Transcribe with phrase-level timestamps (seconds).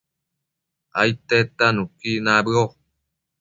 [1.01, 2.65] aidtedta nuqui nabëo